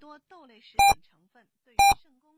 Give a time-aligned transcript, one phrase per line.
[0.00, 2.32] 多豆类食品成分对于肾功。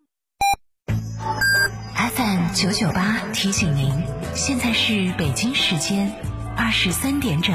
[1.95, 3.89] FM 九九八提醒您，
[4.35, 6.13] 现在是北京时间
[6.57, 7.55] 二十三点整。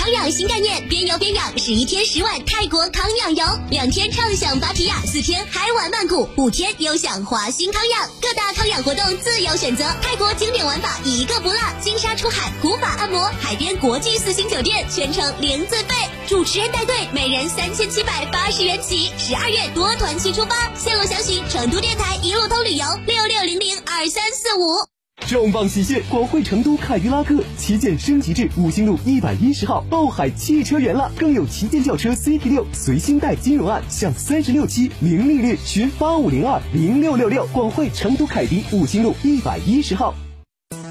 [0.00, 15.94] 康养新概念，边游边养，十一天十晚泰国康养游，两天畅享芭提雅，四天嗨玩曼谷，五天优享华新康养，各大康养活动自由选择，泰国经典玩法一个不落，金沙出海，古法按摩，海边国际四星酒店，全程零自费，
[16.26, 24.99] 主持人带队，每人三千七百八十元起，十二月多团期出发，线路详询成都电台一路通旅游六六零零二三四五。
[25.26, 26.02] 重磅喜讯！
[26.10, 37.46] 广汇成都凯迪拉克旗舰升级至五星路一百一十号爆海汽车园了，更有旗舰轿车 CT 六随心贷金融案享三十六期零利率，询八五零二零六六六。
[37.52, 40.14] 广汇成都凯迪五星路一百一十号。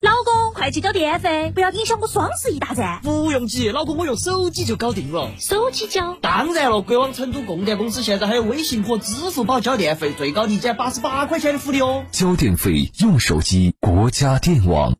[0.00, 3.00] 老公，快去交电费，不要影响我双十一大战。
[3.02, 5.32] 不用急，老公我用手机就搞定了。
[5.40, 6.14] 手机交？
[6.22, 12.04] 当然了，国网成都供电公司现在还有微信和支付宝交电费最高立减八十八块钱的福利哦。
[12.12, 14.94] 交电费用手机，国家电网。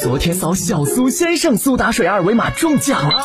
[0.00, 3.24] 昨天扫小苏先生苏打水二维码中奖了，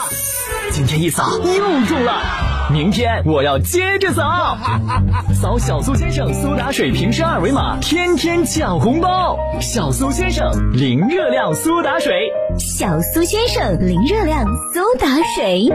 [0.71, 2.23] 今天一扫又中了，
[2.69, 4.57] 明天我要接着扫。
[5.33, 9.37] 扫小苏先生苏打水瓶身二维码，天天抢红包。
[9.61, 12.29] 小苏先生零热量苏打水，
[12.59, 15.71] 小苏先生零热量苏打水。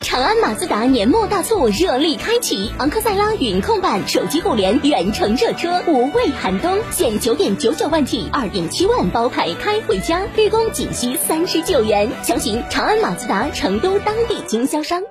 [0.00, 12.08] 长安马自达年末大促热力开启，昂克赛拉云控版手机互联远程热车，无畏寒冬，现九点九九万起，二点七万包牌开回家，预供仅需三十九元。
[12.22, 15.02] 详询长安马自达成都当地经销商。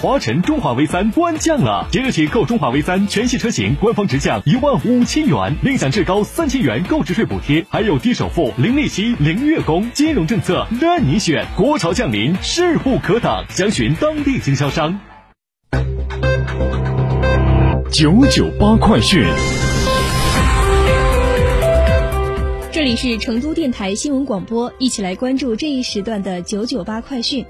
[0.00, 11.44] 华晨中华 V 三官降了，即日起购中华 V 三全系车型，官方直降一万五千元，另享至高三千元购置税补贴，还有低首付、零利息、零月供，金融政策任你选。
[11.56, 15.00] 国潮降临，势不可挡，详询当地经销商。
[17.90, 19.26] 九九八快讯。
[22.70, 27.44] 这里是成都电台新闻广播，一起来关注这一时段的九九八快讯。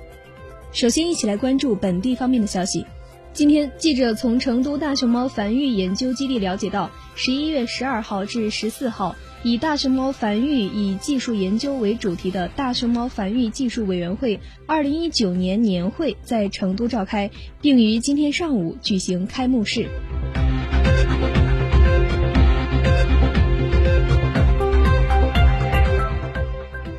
[0.70, 2.84] 首先，一起来关注本地方面的消息。
[3.32, 17.30] 今天，记者从成都大熊猫繁育研究基地了解到，十一月十二号至十四号，以大熊猫繁育以技术研究为主题的大熊猫繁育技术委员会二零一九年年会在成都召开，
[17.62, 19.88] 并于今天上午举行开幕式。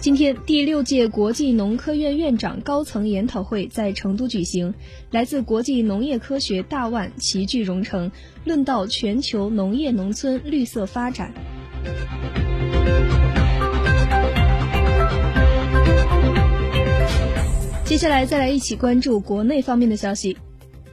[0.02, 4.74] 今天，第六届国际农科院院长高层研讨会在成都举行，
[5.12, 8.10] 来自国际农业科学大腕齐聚蓉城，
[8.46, 11.34] 论道全球农业农村绿色发展。
[17.84, 20.38] 接下来，再来一起关注国内方面的消息。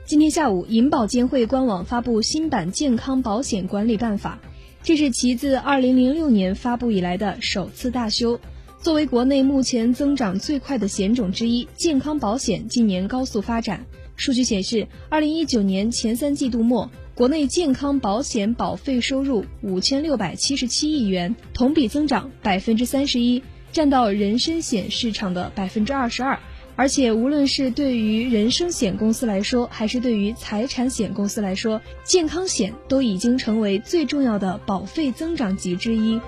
[0.05, 4.41] 今天下午，银保监会官网发布新版健康保险管理办法，
[4.83, 8.41] 这是其自2006年发布以来的首次大修。
[8.87, 13.85] 作为国内目前增长最快的险种之一，健康保险近年高速发展。
[14.15, 26.39] 数据显示，二零一九年前三季度末，国内健康保险保费收入五千六百七十七亿元，同比增长百分之三十一，占到人身险市场的百分之二十二。
[26.77, 36.21] 而且，无论是对于人身险公司来说，还是对于财产险公司来说，健康险都已经成为最重要的保费增长极之一。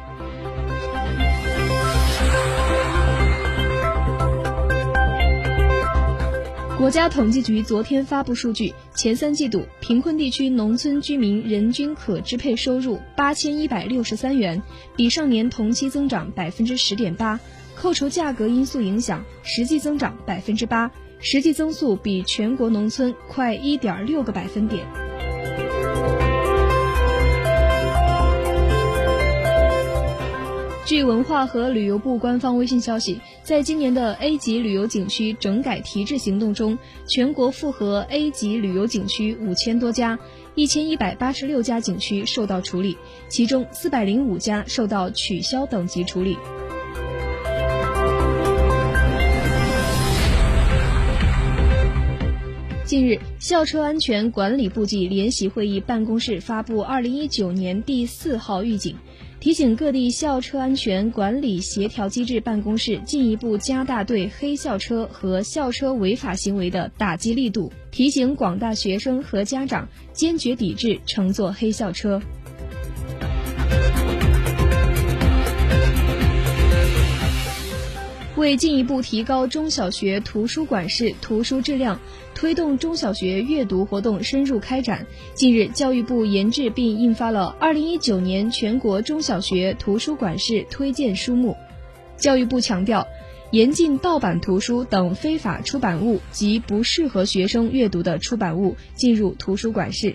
[6.79, 14.63] 国家统计局昨天发布数据，前三季度贫困地区农村居民人均可支配收入八千一百六十三元，
[14.95, 17.41] 比上年同期增长百分之十点八，
[17.75, 24.87] 扣除价格因素影响，实际增长百分之八，实际增速比全国农村快一点六个百分点。
[30.88, 40.19] 据文化和旅游部官方微信消息，在今年的 A 级旅游景区整改提质行动中，全国复核 A 级旅游景区五千多家，
[40.55, 42.96] 一千一百八十六家景区受到处理，
[43.29, 46.38] 其中四百零五家受到取消等级处理。
[52.87, 58.96] 近日，校车安全管理部际联席会议办公室发布二零一九年第四号预警。
[59.40, 72.20] 提醒各地校车安全管理协调机制办公室进一步加大对黑校车和校车违法行为的打击力度，提醒广大学生和家长坚决抵制乘坐黑校车。
[78.38, 82.00] 为进一步提高中小学图书馆式图书质量，
[82.37, 91.56] 推动中小学阅读活动深入开展，近日，教育部研制并印发了《二零一九年全国中小学图书馆式推荐书目》。
[92.23, 93.08] 教育部强调，
[93.50, 100.14] 严禁盗版图书等非法出版物及不适合学生阅读的出版物进入图书馆室，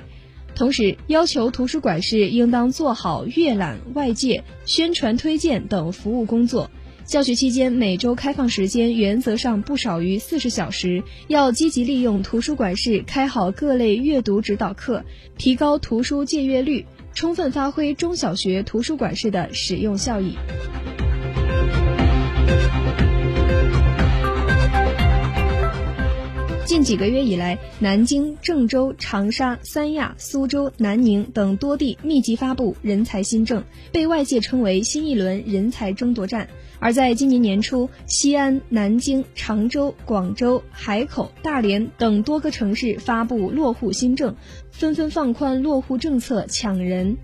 [0.55, 6.71] 同时要求图书馆室应当做好阅览、外界宣传、推荐等服务工作。
[7.05, 15.03] 教学期间，每周开放时间原则上不少于四十小时，要积极利用图书馆室开好各类阅读指导课，
[15.37, 20.37] 提高图书借阅率，充分发挥中小学图书馆室的使用效益。
[26.65, 36.47] 近几个月以来，南京、郑州、长沙、三亚、苏州、南宁等多地密集发布人才新政，被外界称为新一轮人才争夺战。
[36.79, 44.35] 而在今年年初，西安、南京、常州、广州、海口、大连等多个城市发布落户新政，
[44.71, 47.17] 纷纷放宽落户政策，抢人。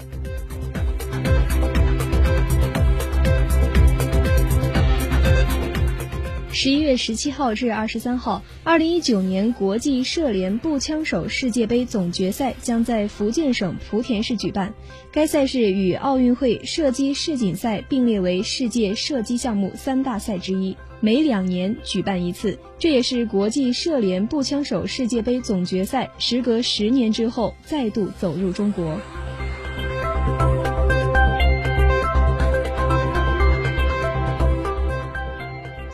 [6.62, 14.74] 十一月十七号至二十三号，二零一九年国际射联步枪手世界杯总决赛将在福建省莆田市举办。
[15.10, 22.60] 该赛事与奥运会射击世锦赛并列为世界射击项目三大赛之一，每两年举办一次。
[22.78, 29.00] 这也是国际射联步枪手世界杯总决赛时隔十年之后再度走入中国。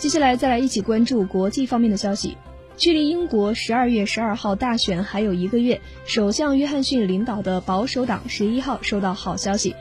[0.06, 2.38] 接下来再来一起关注国际方面的消息。
[2.78, 9.74] 距离英国十二月十二号大选还有一个月，首相约翰逊领导的保守党十一号收到好消息，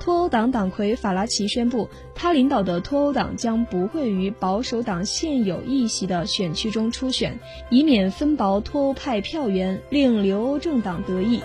[0.00, 7.38] 脱欧党党魁法拉奇宣布，他领导的脱欧党将不会于保守党现有议席的选区中初选，
[7.68, 11.42] 以免分薄脱欧派票源，令留欧政党得益。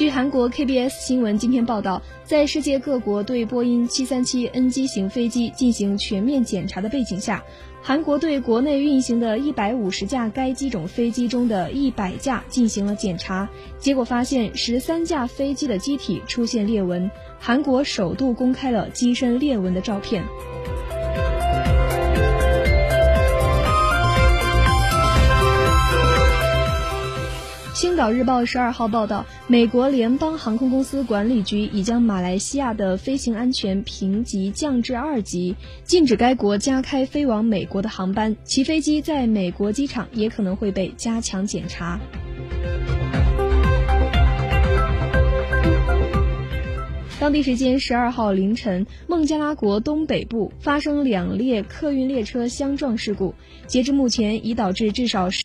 [0.00, 7.44] 据韩国 KBS 新闻今天报道，在世界各国对波音737 NG 型飞机进行全面检查的背景下，
[7.82, 13.46] 韩国对国内运行的一百五十架该机种飞机中的一百架进行了检查，
[13.78, 20.24] 结果发现十三架飞机的机体出现裂纹，韩国首度公开了机身裂纹的照片。
[27.80, 41.98] 青岛日报十二号报道，美国联邦航空公司管理局已将马来西亚的飞行安全评级降至二级，禁止该国加开飞往美国的航班，其飞机在美国机场也可能会被加强检查。
[47.18, 53.34] 当地时间十二号凌晨，孟加拉国东北部发生两列客运列车相撞事故，
[53.66, 55.38] 截至目前已导致至少十。